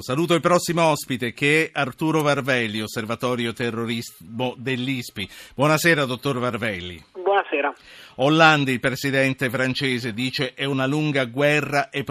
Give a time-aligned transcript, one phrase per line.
[0.00, 5.28] Saluto il prossimo ospite che è Arturo Varvelli, osservatorio terrorismo dell'ISPI.
[5.54, 7.02] Buonasera, dottor Varvelli.
[7.12, 7.72] Buonasera.
[8.16, 12.04] Hollande, il presidente francese, dice è una lunga guerra e,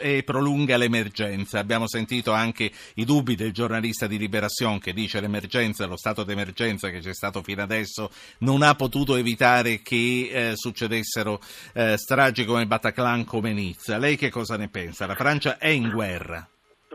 [0.00, 1.58] e, prolunga l'emergenza.
[1.58, 6.88] Abbiamo sentito anche i dubbi del giornalista di Liberation che dice l'emergenza, lo stato d'emergenza
[6.90, 11.40] che c'è stato fino adesso non ha potuto evitare che eh, succedessero
[11.74, 13.98] eh, stragi come Bataclan, come Nizza.
[13.98, 15.06] Lei che cosa ne pensa?
[15.06, 16.48] La Francia è in guerra.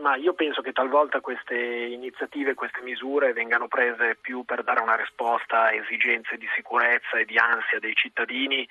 [0.08, 4.96] Ma io penso che talvolta queste iniziative, queste misure vengano prese più per dare una
[4.96, 8.66] risposta a esigenze di sicurezza e di ansia dei cittadini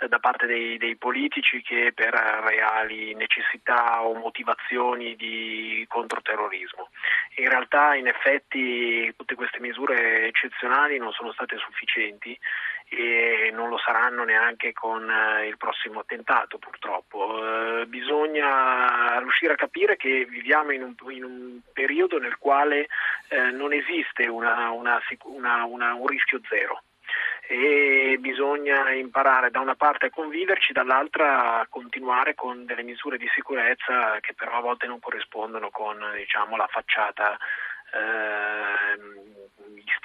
[0.00, 6.88] eh, da parte dei, dei, politici che per reali necessità o motivazioni di controterrorismo.
[7.36, 12.34] In realtà in effetti tutte queste misure eccezionali non sono state sufficienti
[12.90, 17.80] e non lo saranno neanche con eh, il prossimo attentato purtroppo.
[17.80, 22.88] Eh, bisogna riuscire a capire che viviamo in un, in un periodo nel quale
[23.28, 25.00] eh, non esiste una, una,
[25.64, 26.82] una, un rischio zero
[27.50, 33.26] e bisogna imparare da una parte a conviverci, dall'altra a continuare con delle misure di
[33.34, 37.38] sicurezza che però a volte non corrispondono con diciamo, la facciata
[37.92, 39.37] eh,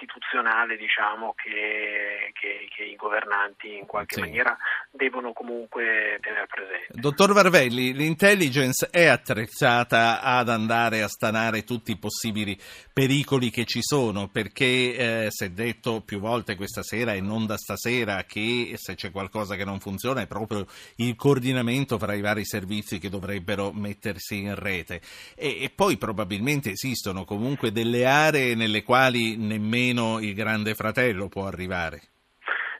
[0.04, 4.22] istituzionale diciamo, che, che, che, i governanti in qualche sì.
[4.22, 4.56] maniera
[4.92, 6.88] devono comunque tenere presente.
[6.90, 12.58] Dottor Varvelli, l'intelligence è attrezzata ad andare a stanare tutti i possibili
[12.92, 17.46] pericoli che ci sono, perché eh, si è detto più volte questa sera e non
[17.46, 20.66] da stasera che se c'è qualcosa che non funziona è proprio
[20.98, 25.02] il coordinamento fra i vari servizi che dovrebbero mettersi in rete.
[25.36, 31.48] E, e poi probabilmente esistono comunque delle aree nelle quali nemmeno il grande fratello può
[31.48, 32.02] arrivare.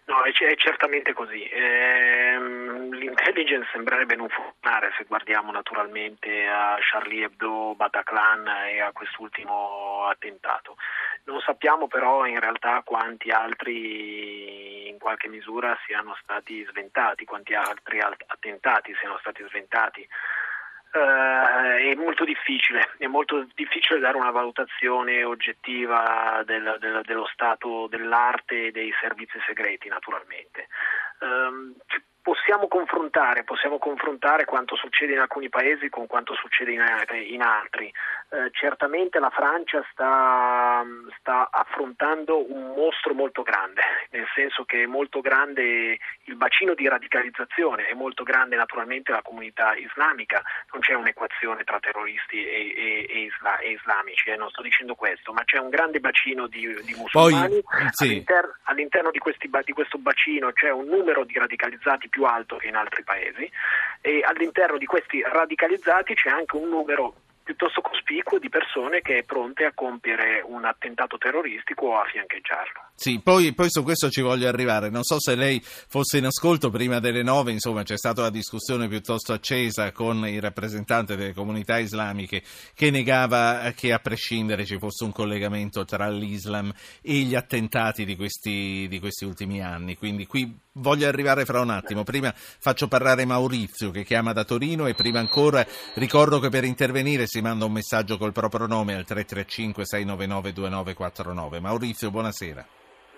[0.06, 1.48] No, è, è certamente così.
[1.50, 10.06] Ehm, l'intelligence sembrerebbe non funzionare se guardiamo naturalmente a Charlie Hebdo, Bataclan e a quest'ultimo
[10.08, 10.76] attentato.
[11.26, 18.00] Non sappiamo però in realtà quanti altri in qualche misura siano stati sventati, quanti altri
[18.02, 20.08] attentati siano stati sventati
[20.94, 27.88] eh, è molto difficile, è molto difficile dare una valutazione oggettiva del, del, dello stato
[27.88, 30.68] dell'arte e dei servizi segreti naturalmente.
[31.20, 31.74] Um,
[32.22, 36.82] possiamo confrontare, possiamo confrontare quanto succede in alcuni paesi con quanto succede in,
[37.28, 37.92] in altri.
[38.34, 40.84] Eh, certamente la Francia sta,
[41.20, 46.88] sta, affrontando un mostro molto grande, nel senso che è molto grande il bacino di
[46.88, 53.06] radicalizzazione, è molto grande naturalmente la comunità islamica, non c'è un'equazione tra terroristi e, e,
[53.08, 56.66] e, isla, e islamici, eh, non sto dicendo questo, ma c'è un grande bacino di,
[56.82, 58.06] di musulmani, Poi, sì.
[58.06, 62.66] all'inter, all'interno di, questi, di questo bacino c'è un numero di radicalizzati più alto che
[62.66, 63.48] in altri paesi
[64.02, 69.24] e all'interno di questi radicalizzati c'è anche un numero piuttosto cospicuo di persone che è
[69.24, 72.92] pronte a compiere un attentato terroristico o a fiancheggiarlo.
[72.96, 74.90] Sì, poi, poi, su questo ci voglio arrivare.
[74.90, 78.88] Non so se lei fosse in ascolto prima delle nove, insomma c'è stata una discussione
[78.88, 82.42] piuttosto accesa con il rappresentante delle comunità islamiche
[82.74, 86.72] che negava che a prescindere ci fosse un collegamento tra l'Islam
[87.02, 89.98] e gli attentati di questi, di questi ultimi anni.
[89.98, 92.04] Quindi qui voglio arrivare fra un attimo.
[92.04, 95.66] Prima faccio parlare Maurizio che chiama da Torino e prima ancora
[95.96, 101.60] ricordo che per intervenire si manda un messaggio col proprio nome al 335 699 2949.
[101.62, 102.62] Maurizio, buonasera.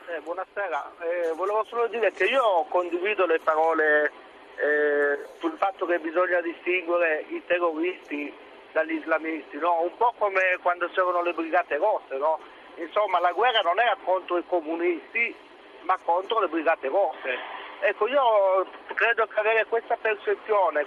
[0.08, 4.08] Eh, buonasera, eh, volevo solo dire che io condivido le parole
[4.56, 8.32] eh, sul fatto che bisogna distinguere i terroristi
[8.72, 9.82] dagli islamisti, no?
[9.82, 12.16] un po' come quando c'erano le brigate rosse.
[12.16, 12.40] No?
[12.78, 15.36] Insomma, la guerra non era contro i comunisti,
[15.82, 17.36] ma contro le brigate rosse.
[17.82, 18.66] Ecco, io
[18.96, 20.86] credo che avere questa percezione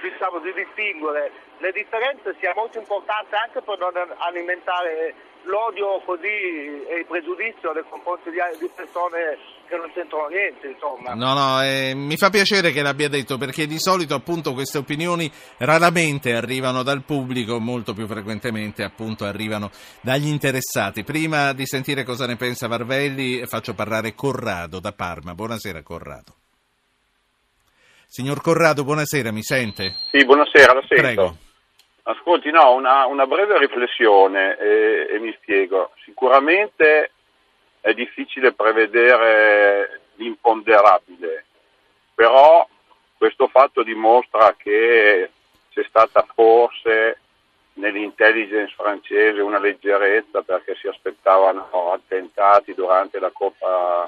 [0.00, 5.14] diciamo, di distinguere le differenze sia molto importante anche per non alimentare
[5.44, 11.14] l'odio così e il pregiudizio nei confronti di, persone che non c'entrano niente, insomma.
[11.14, 15.30] No, no, eh, mi fa piacere che l'abbia detto perché di solito appunto queste opinioni
[15.58, 21.04] raramente arrivano dal pubblico, molto più frequentemente appunto arrivano dagli interessati.
[21.04, 25.34] Prima di sentire cosa ne pensa Varvelli faccio parlare Corrado da Parma.
[25.34, 26.41] Buonasera Corrado.
[28.12, 29.96] Signor Corrado, buonasera, mi sente?
[30.10, 31.02] Sì, buonasera, la sento.
[31.02, 31.36] Prego.
[32.02, 35.92] Ascolti, no, una, una breve riflessione e, e, mi spiego.
[36.04, 37.12] Sicuramente
[37.80, 41.46] è difficile prevedere l'imponderabile,
[42.14, 42.68] però
[43.16, 45.30] questo fatto dimostra che
[45.70, 47.18] c'è stata forse
[47.76, 54.06] nell'intelligence francese una leggerezza perché si aspettavano attentati durante la Coppa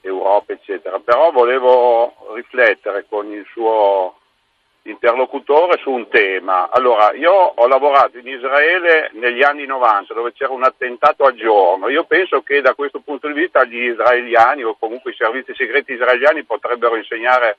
[0.00, 0.98] Europa, eccetera.
[0.98, 4.16] Però volevo riflettere con il suo
[4.82, 6.70] interlocutore su un tema.
[6.70, 11.88] Allora, io ho lavorato in Israele negli anni 90 dove c'era un attentato al giorno.
[11.88, 15.92] Io penso che da questo punto di vista gli israeliani o comunque i servizi segreti
[15.92, 17.58] israeliani potrebbero insegnare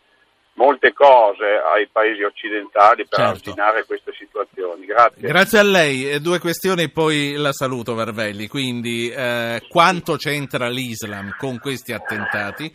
[0.60, 3.50] molte cose ai paesi occidentali per certo.
[3.50, 4.86] arginare queste situazioni.
[4.86, 5.26] Grazie.
[5.26, 6.20] Grazie a lei.
[6.20, 8.50] Due questioni e poi la saluto Varvelli.
[8.50, 12.70] Quindi eh, quanto c'entra l'Islam con questi attentati?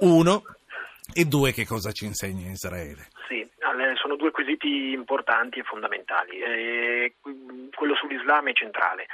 [0.00, 0.44] Uno.
[1.12, 3.08] E due, che cosa ci insegna Israele?
[3.28, 3.46] Sì,
[3.96, 6.38] sono due quesiti importanti e fondamentali.
[6.38, 7.14] Eh,
[7.74, 9.06] quello sull'Islam è centrale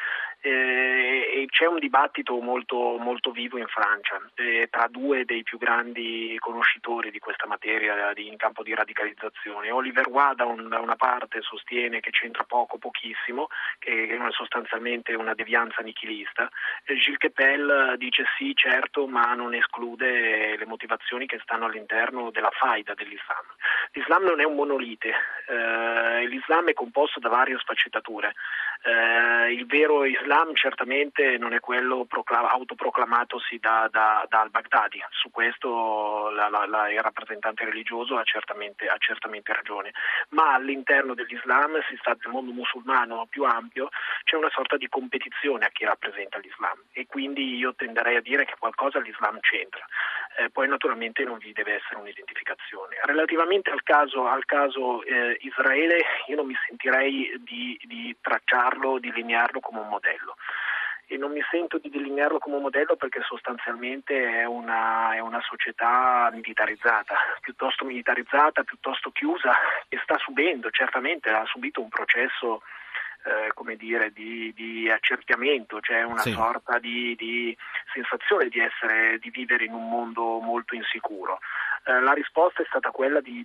[0.42, 6.36] eh, c'è un dibattito molto, molto vivo in Francia eh, tra due dei più grandi
[6.40, 9.70] conoscitori di questa materia di, in campo di radicalizzazione.
[9.70, 13.46] Oliver Waugh da, un, da, una parte sostiene che c'entra poco, pochissimo,
[13.78, 16.50] che è sostanzialmente una devianza nichilista.
[16.84, 22.50] Eh, Gilles Kepel dice sì, certo, ma non esclude le motivazioni che stanno all'interno della
[22.50, 23.46] faida dell'Islam.
[23.92, 25.12] L'Islam non è un monolite,
[25.46, 28.34] eh, l'Islam è composto da varie sfaccettature.
[28.84, 35.30] Eh, il vero Islam certamente non è quello proclam- autoproclamatosi da, da, da, al-Baghdadi, su
[35.30, 39.92] questo la, la, la, il rappresentante religioso ha certamente, ha certamente, ragione,
[40.30, 43.88] ma all'interno dell'Islam, si sta nel mondo musulmano più ampio,
[44.24, 48.44] c'è una sorta di competizione a chi rappresenta l'Islam e quindi io tenderei a dire
[48.44, 49.86] che qualcosa l'Islam c'entra.
[50.38, 52.96] Eh, poi naturalmente non vi deve essere un'identificazione.
[53.02, 55.98] Relativamente al caso, al caso eh, Israele,
[56.28, 60.36] io non mi sentirei di, di tracciarlo, delinearlo come un modello
[61.12, 65.42] e non mi sento di delinearlo come un modello perché sostanzialmente è una, è una,
[65.42, 69.52] società militarizzata, piuttosto militarizzata, piuttosto chiusa,
[69.88, 72.62] che sta subendo, certamente ha subito un processo
[73.24, 76.32] eh, come dire, di, di accerchiamento, cioè una sì.
[76.32, 77.56] sorta di, di,
[77.92, 81.38] sensazione di, essere, di vivere in un mondo molto insicuro.
[81.84, 83.44] Eh, la risposta è stata quella di,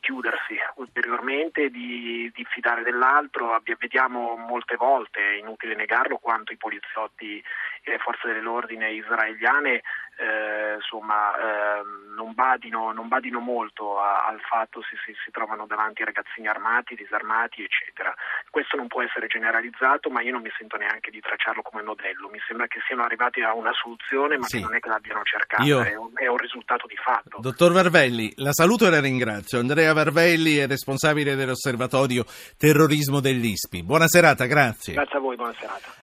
[0.00, 3.60] chiudersi ulteriormente, di diffidare dell'altro.
[3.78, 7.42] Vediamo molte volte, è inutile negarlo, quanto i poliziotti
[7.82, 9.82] e le forze dell'ordine israeliane
[10.16, 11.82] eh, insomma, eh,
[12.14, 16.94] non, badino, non, badino, molto a, al fatto se si, si, trovano davanti ragazzini armati,
[16.94, 18.14] disarmati, eccetera.
[18.50, 22.28] Questo non può essere generalizzato, ma io non mi sento neanche di tracciarlo come modello.
[22.28, 24.58] Mi sembra che siano arrivati a una soluzione, ma sì.
[24.58, 25.82] che non è che l'abbiano cercata, io...
[25.82, 27.38] è, un, è, un, risultato di fatto.
[27.40, 29.58] Dottor Varvelli, la saluto e la ringrazio.
[29.58, 32.24] Andrea Varvelli è responsabile dell'osservatorio
[32.56, 33.82] terrorismo dell'ISPI.
[33.82, 34.94] Buona serata, grazie.
[34.94, 35.92] Grazie a voi, buona serata.